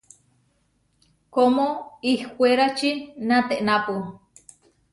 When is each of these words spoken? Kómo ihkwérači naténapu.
Kómo 1.33 1.67
ihkwérači 2.11 2.91
naténapu. 3.27 3.95